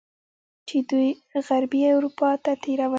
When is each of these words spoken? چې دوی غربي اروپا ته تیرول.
چې 0.67 0.77
دوی 0.89 1.09
غربي 1.47 1.81
اروپا 1.97 2.29
ته 2.43 2.51
تیرول. 2.63 2.89